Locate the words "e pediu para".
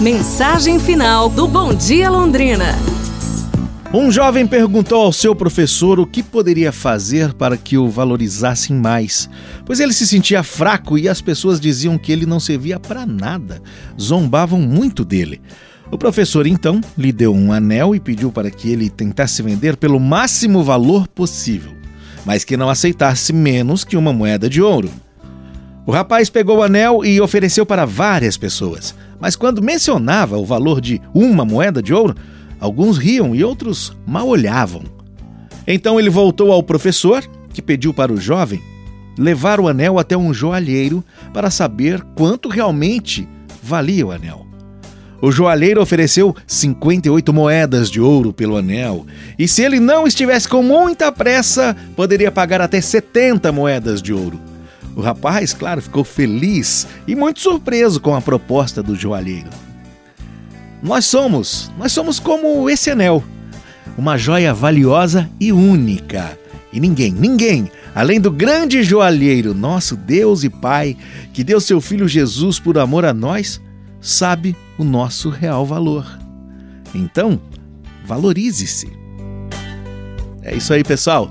17.94-18.50